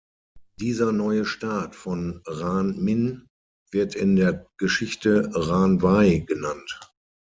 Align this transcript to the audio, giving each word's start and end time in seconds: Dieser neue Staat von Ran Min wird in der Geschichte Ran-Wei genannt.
Dieser 0.59 0.91
neue 0.91 1.25
Staat 1.25 1.75
von 1.75 2.23
Ran 2.25 2.79
Min 2.83 3.27
wird 3.69 3.93
in 3.93 4.15
der 4.15 4.47
Geschichte 4.57 5.29
Ran-Wei 5.31 6.25
genannt. 6.27 6.79